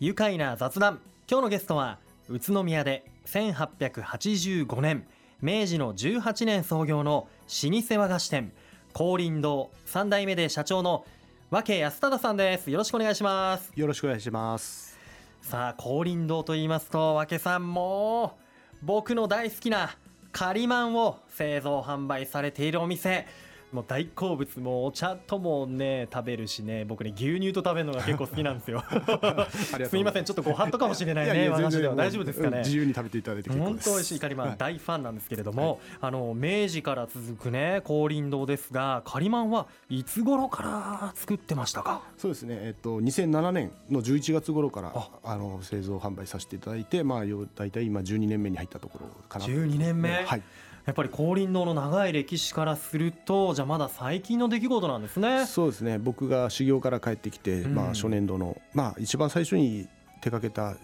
[0.00, 1.00] 愉快な雑談。
[1.28, 1.98] 今日のゲストは
[2.28, 5.04] 宇都宮で1885年
[5.42, 7.26] 明治の18年創業の
[7.64, 8.52] 老舗和菓子店
[8.94, 11.04] 光林堂3代目で社長の
[11.50, 12.70] 和安忠さんです。
[12.70, 13.72] よろしくお願いします。
[13.74, 14.96] よろしくお願いします。
[15.42, 18.38] さあ光林堂と言いますと和さんも
[18.84, 19.96] 僕の大好きな
[20.30, 23.26] カリマンを製造販売されているお店
[23.72, 28.82] もう大好物もお茶ともね食べるしね僕ね牛乳と食べるのが結構好きなんですよ。
[29.88, 29.96] す。
[29.96, 31.94] みませんちょっとご法度かもしれないね和菓子では。
[31.94, 32.58] 大丈夫ですかね？
[32.58, 42.02] 自由に食べていただいて本当美味しいカリマン、はい、大ファンなんですけれども、はい、あの明治から続くね光林堂ですがカリマンはいつ頃から作ってましたか？
[42.16, 42.58] そうですね。
[42.60, 44.92] えっと2007年の11月頃から
[45.24, 45.38] あ。
[45.38, 47.22] の製造販売させていただいてまあ
[47.54, 50.24] 大体今12年目に入ったところかな12年目？
[50.24, 50.42] はい
[50.88, 55.44] やっぱり光林堂の長い歴史からするとじゃあまだ最近の出来事なんですね。
[55.44, 55.98] そうですね。
[55.98, 59.86] 僕が修行から帰ってきて、うん、まあ、初年度の、まあ、一番最初に
[60.22, 60.78] 手掛けた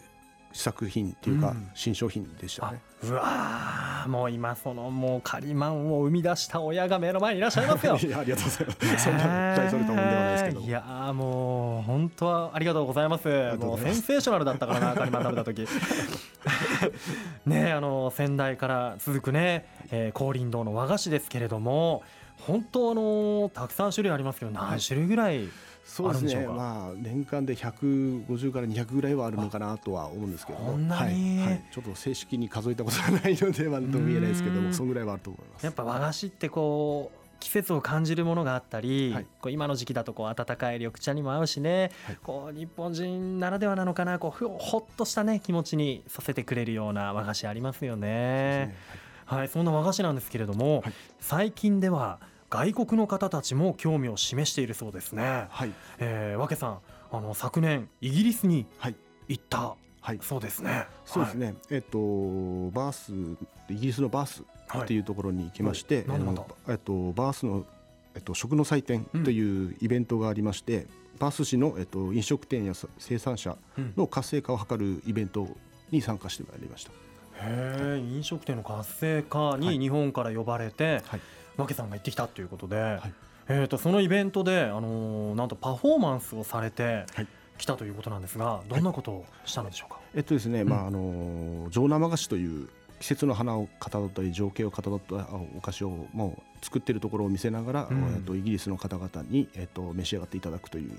[0.55, 2.81] 試作品っていうか、うん、新商品でしたね。
[3.03, 7.99] うわもう今そのもうカリマンを生み出した親が目の前にいらっしゃいますよ。
[8.01, 9.05] いやありがとうございます。
[9.05, 10.61] そんな大それたもんではないですけど。
[10.61, 13.29] いやもう本当はありがとうございます。
[13.59, 15.67] もうセンセーショナルだったからな カリマン食べた時。
[17.47, 22.05] ねあの先代から続くね、えー、光林堂の和菓子ですけれども
[22.39, 25.49] 本当あのたくさん種類ありますけど何種類ぐらい
[25.85, 26.47] そうですね。
[26.47, 35.65] まあ年間で150から200ぐらいはあるのかなとは思うんですけども、はい、はい、ちょっと正式に数えたことがないので何とも言えないですけどもそのぐらいはあると思います。
[35.65, 44.19] やっぱ和菓子ってこう季節を感じるものがあったり、はい、こう今の時期だとこう温かい緑茶にも合うしね、はい、こう日本人ならではなのかな。
[44.19, 48.05] こうほっとしたね気持ちにさせてくれるような和菓子ありますよね。
[48.07, 48.75] ね。
[49.27, 50.83] はい、はい、そんな和菓子なんですけれども、
[51.21, 52.19] 最近では
[52.55, 55.47] 外国の方たちも興味を示しているそうですね。
[55.51, 55.73] はい。
[55.99, 56.79] えー、わけさん、
[57.11, 58.65] あの昨年イギリスに
[59.27, 60.87] 行った、はい、そうですね。
[61.05, 61.47] そうですね。
[61.47, 61.99] はい、えっと
[62.71, 63.13] バース
[63.69, 66.21] イギリスのバースっていうところに行きまして、はい、
[66.69, 67.67] えっとバースの
[68.15, 73.57] えっと食の祭典というイベントがありまして、うん、バース市のえっと飲食店や生産者
[73.97, 75.49] の活性化を図るイベント
[75.91, 76.93] に参加してまいりました。
[76.93, 81.21] へえ、飲食店の活性化に日本から呼ばれて、はい
[81.57, 83.13] わけさんが行ってきたということで、はい、
[83.49, 87.05] えー、とそのイベントで、あのー、なんとパフォーマンスをされて
[87.59, 90.01] きたということなんですが、どんなことをしたのでしょうか？
[90.15, 92.69] えっとですね、うん、まああの上生菓子という
[93.01, 100.99] 季節の花をかたどったり情景をかたどったお菓子をもう作っているところを見せながら、うん、えっとイギリスの方々にえっと召し上がっていただくという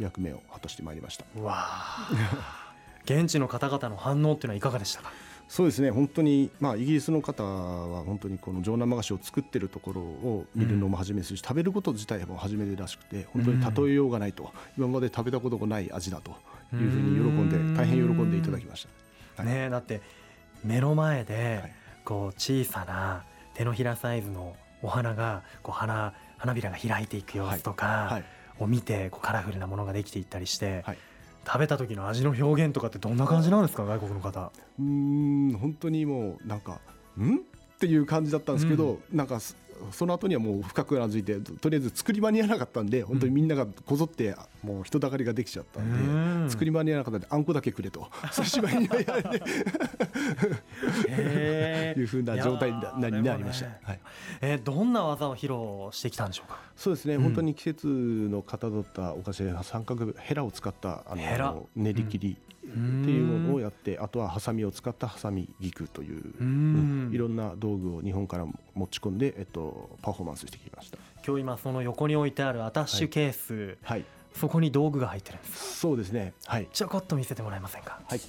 [0.00, 1.24] 役目を果たしてまいりました。
[1.40, 1.66] わ
[3.04, 5.12] 現地の方々の反応っていうのはいかがでしたか？
[5.48, 5.90] そうですね。
[5.90, 16.32] 本当に、まあ、イギリスの方は本当にこの上生菓子を作ってるところを見るのも初めですし、うん、食べること自体も初めてらしくて本当に例えようがないと、うん、今まで食べたことがない味だと
[16.74, 18.86] いうふうに喜んで大変喜んでいただきまし
[19.36, 19.42] た。
[19.42, 20.00] はい、ねだって
[20.64, 21.72] 目の前で
[22.04, 23.24] こう小さな
[23.54, 28.20] 手のひらサイズのお花がこう花花びらが開いていく様子とか
[28.58, 30.98] を見てこうカラフルなものができていったりして、はい
[31.46, 33.84] 食べた時の味の表現とかってどんな感じなんですか？
[33.84, 34.50] 外国の方。
[34.78, 36.80] うん本当にもうなんか
[37.18, 37.36] ん？
[37.36, 37.38] っ
[37.78, 39.38] ていう感じだったんですけど、うん、なんか
[39.92, 48.08] その後にはもう深くうなずいてとりあえず作り間に合わなかったんで本当にみんながこぞってもう人だかりができちゃったんで、うん、作り間に合わなかったんであんこだけくれと。
[48.32, 49.40] 差し歯にやられ
[51.94, 54.00] ていうふうな状態になりました、ね、はい、
[54.40, 56.58] えー、どんな技を披露してきたんでしょうか？
[56.76, 62.36] そうですね、うん、本当に季節のかたどったお菓子三角ヘラを使ったあの練り切り、
[62.76, 70.98] っていうものをやってあとはハサミを使ったハサミ菊という、うん、いろんな道具を日本から持ち込んで、えっと、パフォーマンスしてきました。
[71.26, 74.04] 今日今その横に置いてあるアタッシュケース、はい、はい、
[74.34, 75.78] そこに道具が入ってるんです。
[75.78, 76.34] そうですね。
[76.44, 76.68] はい。
[76.72, 78.00] ちょこっと見せてもらえませんか？
[78.06, 78.20] はい。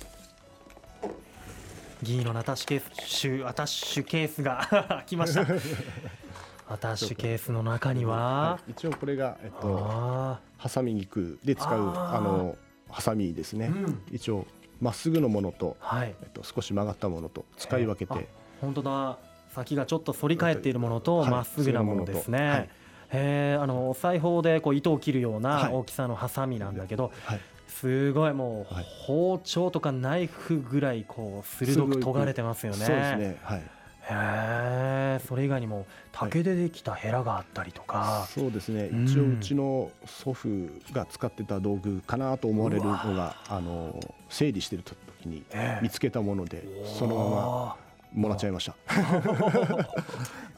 [2.02, 5.46] 銀のアタッシュケースアタッシュケースが 開きました。
[6.70, 8.16] アタッシュケースの中には、
[8.52, 12.58] はい、一応これが、えっと、ハサミ肉で使うあの
[12.90, 14.46] ハサミですね、うん、一応
[14.82, 18.28] まっすぐのものと、はい、えっと、少し曲がったものと使い分けて。
[18.62, 19.18] 本当だ。
[19.54, 22.70] 先がちょっと反り返っているものとま、っすぐなものですね、はい、
[23.12, 27.40] えあの裁縫でこう糸を切るような大きさのハサミなんだけど、はい。
[27.68, 28.74] すごいもう
[29.06, 32.86] 包丁とかナイフぐらいこう鋭く尖れてますよね。
[32.86, 33.38] そうですね。
[33.44, 33.62] はい。
[34.10, 38.90] へえそれ以外にも竹でできたヘラがあったりとか、はい、そうですね。
[39.06, 40.48] 一応うちの祖父
[40.94, 44.00] が使ってた道具かなと思われるのがあの
[44.30, 45.44] 整理してる時に
[45.82, 46.64] 見つけたもので、
[46.98, 47.78] そのまま
[48.14, 48.76] もらっちゃいました。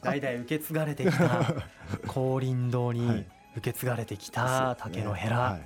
[0.01, 1.43] 代々受け継がれてきた
[2.07, 3.25] 光林堂に
[3.55, 5.61] 受け継がれてきた竹のヘラ、はい。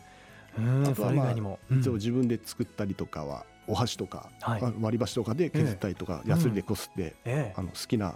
[0.57, 1.31] あとは、まあ、
[1.74, 8.15] 一応自分で作ったりとかはお箸とか、はい、割り箸とかで削ったりとか、ヤスリでこすって、あの好きな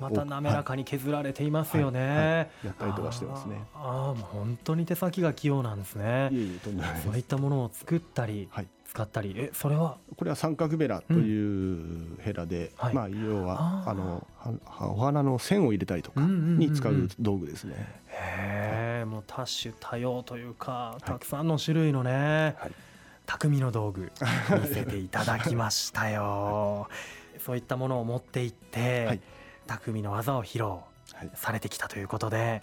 [0.00, 2.18] また滑らかに削られていますよね、はい。
[2.18, 2.22] は
[2.64, 3.62] い、やったりとかしてますね。
[3.74, 6.30] ああもう本当に手先が器用なんですね。
[7.04, 9.34] そういったものを作ったり、はい、使ったり。
[9.36, 9.96] えそれは？
[10.16, 14.26] これは三角ベラというヘラで、うん、まあ要はあの
[14.80, 17.74] お花の線を入れたりとかに使う道具ですね、
[18.08, 22.72] へえもう多種多様というかたくさんの種類のね、はい、
[23.26, 24.12] 匠の道具
[24.62, 26.88] 見せていただきましたよ。
[27.44, 29.20] そういったものを持っていって、はい。
[29.66, 30.80] 匠の技を披露
[31.34, 32.62] されてきたということで、はい、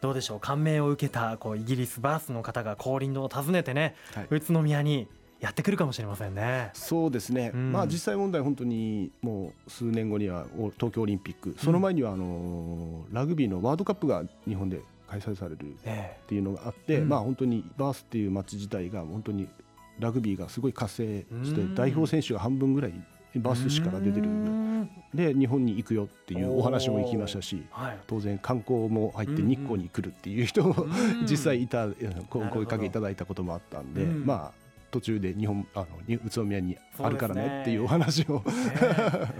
[0.00, 5.08] どうでしょう感銘を受けたこうイギリスバースの方が降臨堂を訪ねてね、はい、宇都宮に
[5.40, 6.70] やってくるかもしれませんね。
[6.74, 7.52] そうですね。
[7.54, 10.46] うん、まあ実際問題本当にもう数年後には
[10.76, 15.76] 東京オリンピック、その前にはあのラグビーのワールドカップが日本で開催されるっ
[16.26, 19.48] ていうのがあって、えーうん、まあ本当にバースっていう街自体が本当に
[19.98, 22.94] ラグビーがすごい活性して代表選手が半分ぐらい
[23.36, 24.28] バス市から出てる。
[25.14, 30.86] で日本に行くよっていうお話も行きましたし、はい、当然観光も入って日光に来るっていう人も
[31.22, 31.88] 実際いた
[32.28, 38.42] 声かけいただいたこともあったんで、まあ途中で日本あの宇都宮にあるからねっていうお話を、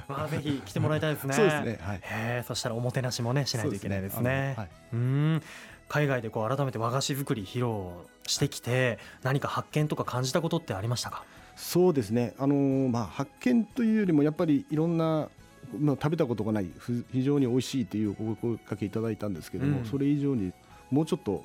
[0.08, 1.34] まあぜひ来てもらいた いですね。
[1.34, 1.78] そうですね。
[1.80, 2.44] はい。
[2.44, 4.20] そしたらおもてなしもねしないといけないですね。
[4.20, 4.54] うすね。
[4.56, 5.42] はい、うん
[5.88, 11.24] 海外でこう改めて和菓子作り披露してきて何か発見とか感じたことってありましたか？
[11.56, 15.28] そうですね、あのー、まあ、発見というよりもやっぱりいろんな、
[15.78, 16.70] まあ、食べたことがない
[17.12, 20.52] 非常に美味しいというお声かけいただいたんですけども、うん、それ以上に
[20.90, 21.44] もうちょっと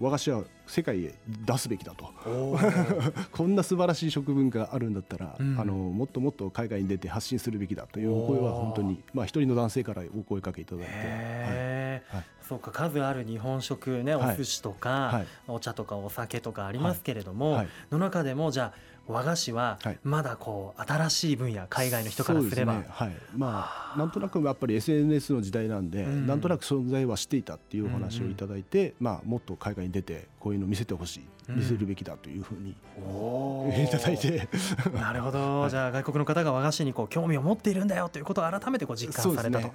[0.00, 1.14] 和菓子は世界へ
[1.46, 2.12] 出すべきだと。
[3.32, 23.12] こんな素晴らしい食文化があるんだったら、うん、あのもっともっと海外に出て発信するべきだというお声は本当にまあ一人の男性からお声かけいただいて、はい、そうか数ある日本食ねお寿司とか、はい、お茶とかお酒とかありますけれども、はい、の中でもじゃあ和菓子はまだこう新しい分野海外の人からすれば、ね、はい。
[23.36, 34.48] まあなんとなくやっぱり SNS の時代なんで、うん、なんとなく存在は知っていたっていうお話をいただいて、うん、まあもっと海外に出てこういうのを見せてほしい見せるべきだというふうに、うん、いただいて。
[34.94, 39.72] なるほど、はい、じゃあ外国の方が和菓子にこう興味を持っているんだよということを改めてこう実感された、ね、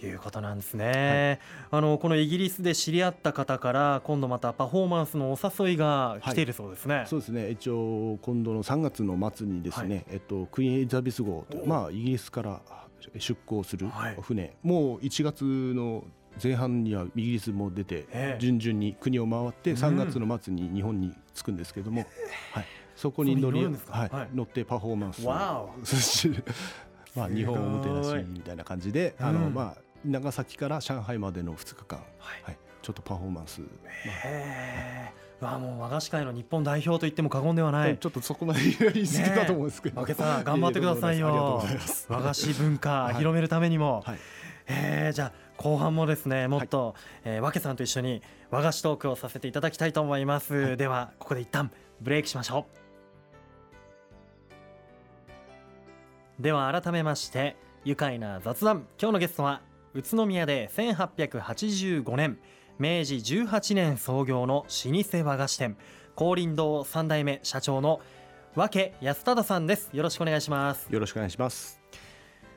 [0.00, 0.14] とい。
[0.14, 1.40] うことなんですね、
[1.70, 7.50] はい、あのこのイギリスで知り合った方から今度またパフォーマンスのお誘いが来ているそうですね、はい、そうですね。
[7.50, 12.60] 一応今度の3月の末にですね、えっと、クイーンエリザベス号とまあイギリスから
[13.18, 13.88] 出港する
[14.20, 16.04] 船、もう1月の
[16.42, 18.06] 前半にはイギリスも出て、
[18.38, 22.06] 順々に国を回って3月の末に日本に着くんですけども、
[22.52, 24.36] はい、そこに乗りはい。
[24.36, 25.30] 乗ってパフォーマンスを
[27.16, 32.56] まあ日本おもてなしみたいな感じで、あのまあ長崎から上海までの2日間、はい。
[32.82, 33.62] ちょっとパフォーマンス。
[35.40, 37.98] まあ、もう和菓子界の日本代表と言っても過言ではない。
[37.98, 41.62] ちょっとそこまで言い過ぎたと思うんですけど、ね、さん頑張ってくださいよ。
[42.08, 44.18] 和菓子文化広めるためにも、はい、
[44.68, 46.94] えー、じゃあ後半もですねもっと、はい、
[47.24, 51.70] えー、わけさんと一緒に和菓子トークをさせていただきたいと思います、はい、ではここで一旦
[52.00, 52.86] ブレイクしましょう。
[56.42, 58.86] では改めまして愉快な雑談。
[59.00, 59.62] 今日のゲストは
[59.94, 62.38] 宇都宮で1885年
[62.78, 65.78] 明治18年創業の老舗和菓子店
[66.14, 68.00] 高林堂3代目社長の
[68.54, 69.88] 和気安忠さんです。
[69.94, 70.88] よろしくお願いします。
[70.90, 71.80] よろしくお願いします。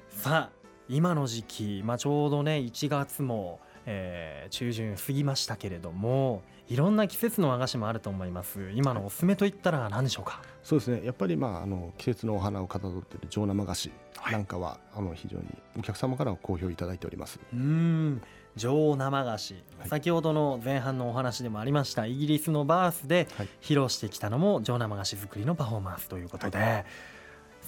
[0.10, 0.59] さあ
[0.90, 8.72] 今の時期、まあ、ちょうどね1月も、えー、中旬過ぎましたけれどもいろんな季節の和菓子もあると思います。
[8.76, 10.42] 今のおすすめといったら何でしょうか？
[10.64, 11.02] そうですね。
[11.04, 13.92] やっぱりまああの季節のお花をかたどっている上生菓子
[14.32, 15.46] なんかは、はい、あの非常に
[15.80, 17.40] お客様から好評いただいております。
[17.54, 18.22] うん。
[18.56, 23.28] 上生菓子、はい、先ほどの前半のお話でもありましたイギリスのバースで
[23.62, 26.86] 披露してきたのも上生菓子作りのパフォーマンスということで、はい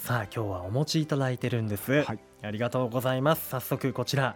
[0.02, 3.50] さあ今日はお持ちいただいてるんです、はい、ありがとうございます。
[3.50, 4.34] 早速こちら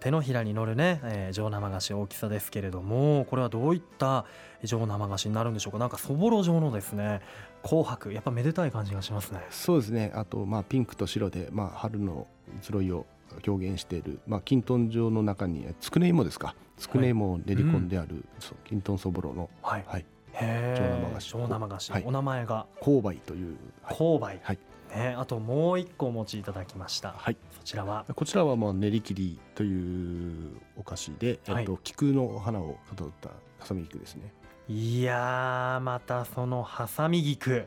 [0.00, 4.24] 手のひらに乗るね、えー、上生菓子大きさですけれどもこれはどういった
[4.64, 5.78] 上生菓子になるんでしょうか？
[5.78, 7.20] なんかそぼろ状のですね
[7.62, 9.40] 紅白やっぱめでたい感じがしますね。
[9.50, 10.12] そうですね。
[10.14, 12.26] あとまあピンクと白でまあ春の
[12.66, 13.04] 移ろいを
[13.46, 16.56] 表現している、まあ、金豚状の中につくね芋ですか？
[16.78, 21.28] つくね芋を練り込んである、はい、金豚そぼろの、はい、はい、上生菓子。
[21.32, 22.64] 上生菓子、はい、お名前が。
[22.80, 24.58] 勾配という、はい、勾配、はい
[24.94, 27.14] ね、あともう一個お持ちいただきました。
[27.16, 27.36] はい。
[27.50, 28.04] そちらは？
[28.14, 34.32] こちらはまあ練り切りというお菓子で、はい、えっと菊の花をかたどったハサミ菊ですね。
[34.68, 37.66] いやまたそのハサミ菊、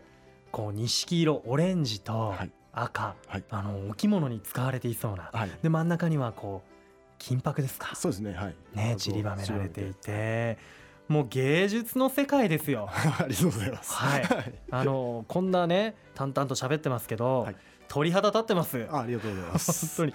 [0.52, 2.36] こう錦色オレンジと
[2.72, 5.30] 赤、はい、あのお着物に使われていそうな。
[5.34, 6.70] はい、で真ん中にはこう
[7.18, 7.96] 金箔ですか。
[7.96, 8.34] そうですね。
[8.34, 8.56] はい。
[8.76, 10.58] ね散りばめられていて。
[11.08, 12.90] もう芸術の世界ですよ。
[12.92, 13.94] ありがとうございます。
[13.94, 14.24] はい。
[14.72, 17.56] あのこんなね淡々と喋ってますけど、はい、
[17.88, 18.88] 鳥肌立ってます。
[18.92, 19.98] あありがとうございます。
[19.98, 20.14] 本当に。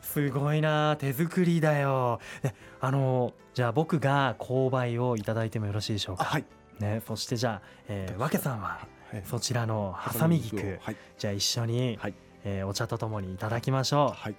[0.00, 2.20] すごいな手作りだよ。
[2.80, 6.24] あのじゃあ僕が購買をいただいてもよろしいでしょうか？
[6.24, 6.44] はい。
[6.80, 8.86] ねそしてじゃあ、えー、わけさんは
[9.24, 14.36] そちらのハサミ菊、はい、じゃあ一緒に、はい、えー、お茶とともにいただきましょう、はい、い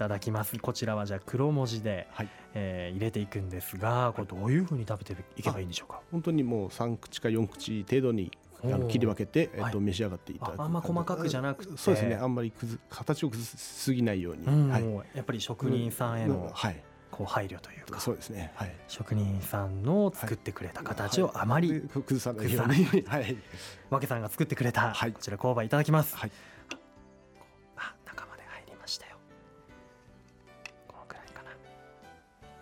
[0.00, 0.58] ただきます。
[0.58, 6.00] こちらはじゃあ黒文字で、はい、えー、入れていくんですがこれどういうふうに食べていけばいいんでしょうか？
[6.10, 8.30] 本当にもう3口か4口程度に
[8.64, 11.76] あの切り分けて、えっと、召し上がっていただくあんま細かくじゃなくて？
[11.76, 12.16] そうですね。
[12.16, 23.36] あんまりくず形を崩しすぎないように、うん、はい、やっぱり職人さんへの、はい、こう配慮というかそうですね、はい、職人さんの作ってくれた形をあまり崩さないように、はい、
[23.90, 26.30] わけさんが作ってくれた、こちら購買いただきます、はい、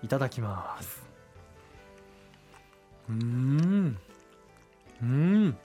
[0.02, 1.07] いただきます。
[3.09, 3.99] うん。
[5.02, 5.59] うん。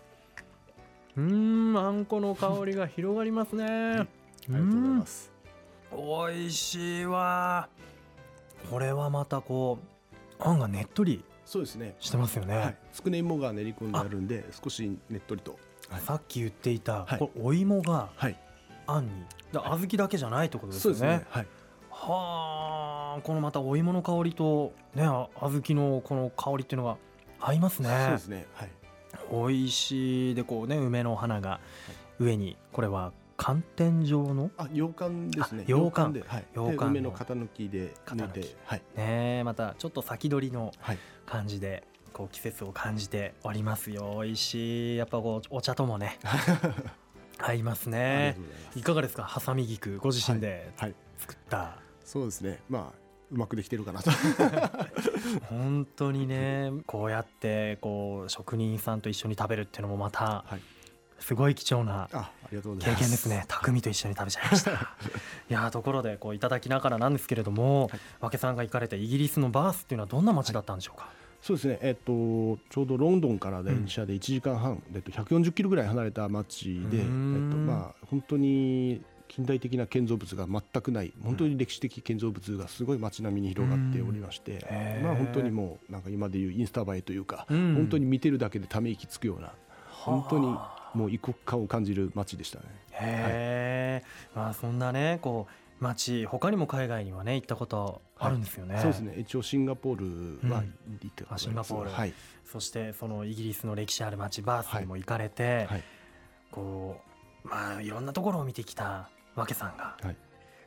[1.16, 1.78] うん。
[1.78, 4.08] あんこの香りが広がりますね、はい、あ
[4.50, 5.32] りがとうございます。
[5.92, 7.70] 美味しいわ。
[8.70, 9.78] これはまたこ
[10.40, 11.96] うあんがねっとりそうですね。
[12.00, 15.60] してますよね、はい、つくね芋が練り込んであるんで少しねっとりと、
[15.90, 18.10] はい、さっき言っていた、これお芋が
[18.88, 19.12] あんに
[19.54, 21.48] 小豆だけじゃないってことですよね、ね、はい。
[21.92, 26.98] はあこのまたお芋の香りとね小豆のこの香りっていうのが
[27.40, 27.90] 合いますね。
[27.90, 28.48] そうですね。
[28.54, 28.70] はい。
[29.32, 30.36] 美味しい。
[30.36, 31.60] でこうね梅の花が
[32.20, 34.52] 上にこれは寒天状の？
[34.58, 35.64] あ羊羹ですね。
[35.66, 40.72] 羊羹で、はい、羊羹梅の型抜きで抜いて、はい、ねまたちょっと先取りの
[41.26, 44.20] 感じで、こう季節を感じておりますよ。
[44.22, 44.98] 美味しい。
[44.98, 46.20] やっぱこうお茶ともね
[47.40, 48.38] 合いますね。
[48.76, 49.24] いかがですか？
[49.24, 50.72] ハサミ菊ご自身で
[51.18, 51.66] 作った、はい。
[51.68, 52.60] はい、そうですね。
[52.70, 53.03] まあ
[53.34, 54.12] うまくできてるかなと。
[55.50, 60.46] 本当にねこうやってこう職人さんと一緒に食べるっていうのもまた、
[61.20, 62.10] すごい貴重な
[62.52, 63.46] 経験ですね。
[63.48, 64.72] 匠と一緒に食べちゃいました。
[65.50, 79.02] いやところでこういただきながらなんですけれども、はい、和気さんが行かれたイギリスのバースっていうのはどんな街だったんでしょうか、はい、そうですね、えっと、ちょうどロンドンから電車で1時間半、うん、えっと、140キロぐらい離れた街で、えっとまあ、本当に
[79.36, 84.64] 近代的な建造物が全くない本当に歴史的建造物がすごい街並みに広がっておりまして、
[85.02, 89.54] まあ、本当にもうなんか今でいうインスタ映えというか、本当に見てるだけでため息つくような
[89.90, 90.56] 本当に
[90.94, 92.66] もう異国感を感じる街でしたね。
[92.92, 94.04] へ
[94.36, 98.76] はい、まあ、そんなねこう街他にも海外にはね行ったことあるんですよね。
[98.76, 99.16] はい、そうですね。
[99.18, 100.68] 一応シンガポールは行
[101.08, 101.90] ってうん、シンガポール。
[101.90, 102.14] はい。
[102.46, 105.84] そしてそのイギリスの歴史ある街バースにも行かれて、はい、
[106.52, 106.98] こ
[107.44, 110.16] うまあいろんなところを見てきたわけさんが、はい、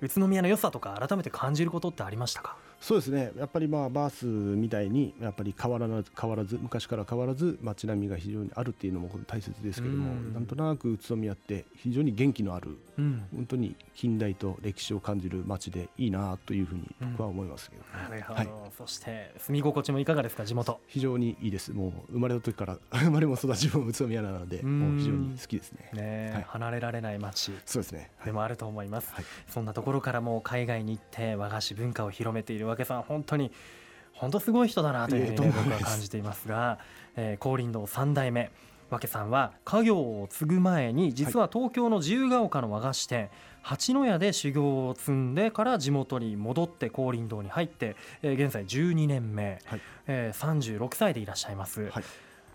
[0.03, 2.57] 宇都宮の良さとか改めて感じることってありましたか？
[2.81, 3.33] そうですね。
[3.37, 20.81] やっぱりまあバースみたいにやっぱり変わらず変わらず昔から変わらず街並みが非常にあるっていうのも大切ですけども、ん、なんとなく宇都宮って非常に元気のある、うん、本当に近代と歴史を感じる街でいいなというふうに僕は思いますけど、ね、なるほど、はい、そして住み心地もいかがですか地元。
[20.87, 21.73] 非常にいいです。
[21.73, 25.91] もう生まれた時から生まれも育ちも宇都宮なのでもう非常に好きですね。
[25.95, 27.53] ね、はい、離れられない街。
[27.65, 28.11] そうですね。
[28.25, 33.51] でもあると思います、はい、そんなところからも海外に行って和菓子文化を広めているわけさん本当に
[34.13, 36.79] 本当すごい人だなというふうに、ね、僕は感じていますが、
[37.17, 38.51] えー、高林堂3代目
[38.89, 43.31] 和気さんは家業を継ぐ前に実は東京の自由が丘の和菓子店
[43.63, 49.81] 八野屋で修行を積んでから地元に戻って高林堂に入って、えー、現在12年目、はい。
[50.07, 51.89] えー、36歳でいらっしゃいます。
[51.91, 52.05] はい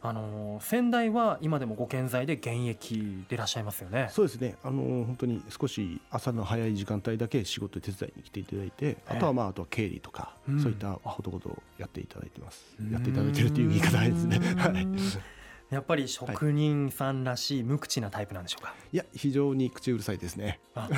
[0.04, 4.08] あの先代は今でもご健在で現役でいらっしゃいますよね。
[4.10, 4.56] そうですね。
[4.64, 12.76] あの本当に少し朝の早い時間帯だけ仕事手伝いに来ていただいて、あとはまああとは経理とか、うん、そういったことことをやっていただいてます。
[12.92, 14.40] やっていただいてるという言い方ですね。
[14.58, 14.88] はい。
[15.70, 18.74] やっぱり職人さんらしい無口なタイプなんでしょうか？
[18.92, 20.60] いや非常に口うるさいですね。
[20.74, 20.90] あ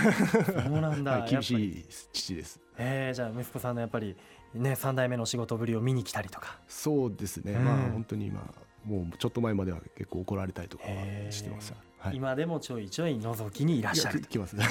[0.65, 1.19] そうなんだ。
[1.19, 2.62] はい、厳しい父です。
[2.77, 4.15] ええー、じゃあ息子さんのやっぱり
[4.53, 6.57] ね三代目の仕事ぶりを見に来たりとか。
[6.69, 7.53] そうですね。
[7.60, 8.41] まあ本当に今
[8.86, 10.84] もうちょっと前までは結構怒られたりとか
[11.30, 11.74] してます。
[12.00, 14.22] はい、今でもちょいちょい覗きにいらっしゃる。
[14.22, 14.66] きます ね。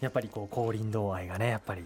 [0.00, 1.84] やっぱりこう高林堂愛がねやっぱり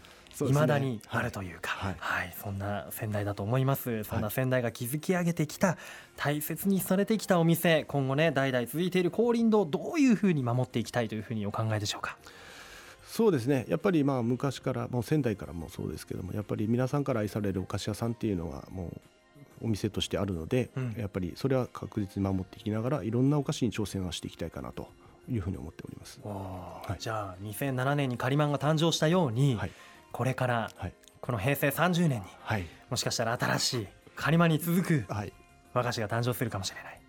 [0.48, 4.04] いまだにあるというか、はい、はい、そんな先代だと思います。
[4.04, 5.76] そんな先代が築き上げてきた
[6.16, 12.16] 大切にされてきたお店、今後ね代々続いている高林堂どういうふうに守っていきたいというふうにお考えでしょうか？
[13.06, 19.00] そうですねやっぱりまあ昔からもう仙台からもそうですけどもやっぱり皆さんから愛されるお菓子屋さんっていうのはもう
[19.62, 24.88] お店としてあるので、うん、やっぱりそれは確実に守っていきながらいろんなお菓子に挑戦はしていきたいかなと
[25.28, 26.20] いうふうに思っております。
[26.24, 29.70] はい、じゃあ2007年にカリマンが誕生したように、はい、
[30.12, 30.70] これから
[31.20, 33.86] この平成30年に、はい、もしかしたら新しい
[34.16, 35.04] カニマに続く
[35.72, 37.00] 和菓子が誕生するかもしれない、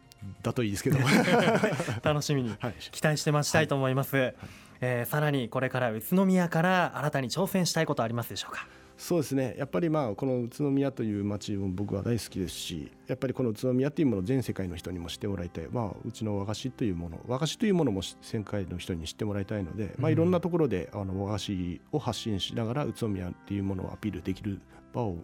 [0.43, 0.99] だといいですけど。
[2.03, 2.55] 楽しみに
[2.91, 4.25] 期待して待ちたいと思います、はい。
[4.25, 4.35] はい、
[4.81, 8.67] えー、さらにこれから宇都宮から新たに挑戦したいことありますでしょうか？
[9.01, 9.55] そうですね。
[9.57, 24.61] やっぱりまあこの宇都宮という街も僕は大好きですしやっぱりこの宇都宮というものを全世界の人にも知ってもらいたい、まあ、うちの和菓子というもの和菓子というものも世界の人に知ってもらいたいので、まあ、いろんなところであの和菓子を発信しながら宇都宮っていうものをアピールできる
[24.93, 25.17] 場を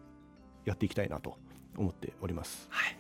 [0.66, 1.38] やっていきたいなと
[1.78, 2.68] 思っております。
[2.72, 2.98] はい。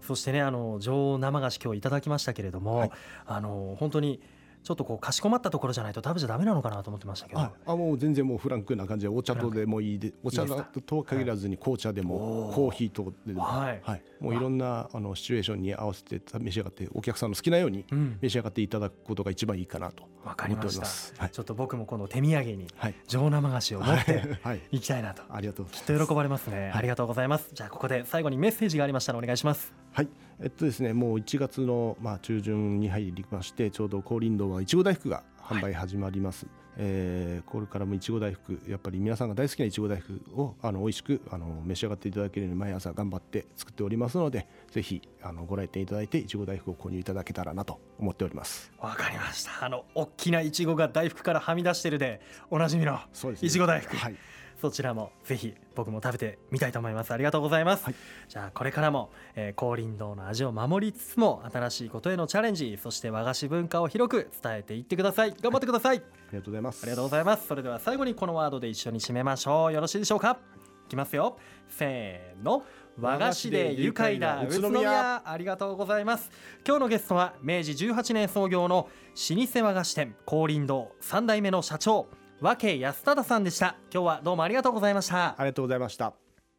[0.00, 2.90] そしてねあの女王生菓子今日いただきましたけれども、はい、
[3.26, 4.20] あの本当に
[4.64, 7.40] ちょっとこうかしこまったところじゃないと食べちゃダメなのかなと思ってましたけど。
[7.40, 13.80] あもう全然もうフランクな感じでお茶とでもいいでお茶とは限らずに紅茶でもコーヒーとでも、はい。
[13.84, 17.84] はい、もういろんなあのシチュエーションに合わせて召し上がってお客さんの好きなように
[18.22, 22.66] 召し上がっていただくことが一番いいかなと思っております、はい、ちょっと僕もこの手土産に
[23.06, 24.38] 上生菓子を持って
[24.72, 24.80] い。
[24.80, 27.50] きたいなと、ありがとうきっと喜ばれますね、ありがとうございます。
[27.52, 30.08] じゃあここで最後にメッセージがありましたらお願いしますはい。
[30.40, 48.72] えっとですねもう1月のまあ中旬に入りましてちょうど高林堂はいちご大福が販売始まります、はい、えー、これからもいちご大福やっぱり皆さんが大好きないちご大福をあの美味しくあの召し上がっていただけるように毎朝頑張って作っておりますのでぜひあのご来店いただいていちご大福を購入いただけたらなと思っております。
[48.80, 49.64] わかりました。
[49.64, 52.20] あの大きないちごが大福からはみ出してるで
[52.50, 52.98] おなじみの
[53.40, 54.16] いちご大福、はい
[54.64, 57.12] そちらもぜひ僕も食べてみたいと思います。
[57.12, 57.94] ありがとうございます、はい、
[58.30, 65.34] じゃあこれからも、えー、高林堂の味を守りつつも新しいことへのチャレンジそして和菓子文化を広く伝えていってください。
[65.38, 66.82] 頑張ってください、はい、ありがとうございます。
[66.82, 67.46] ありがとうございます。
[67.46, 69.72] それでは最後にこのワードで一緒に締めましょう。
[69.74, 70.38] よろしいでしょうか。
[70.86, 71.36] いきますよ。
[71.68, 72.62] せーの。
[72.98, 76.30] 和菓子で愉快な宇都宮ありがとうございます
[76.64, 76.88] 今日の。
[76.88, 78.88] ゲストは明治18年創業の
[79.30, 82.06] 老舗和菓子店高林堂3代目の社長
[82.40, 83.76] 和家安忠さんでした。
[83.92, 85.34] 今日はどうもありがとうございました。
[85.38, 86.12] ありがとうございました。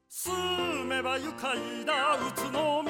[0.09, 0.31] 住
[0.85, 2.84] めば愉快な宇都宮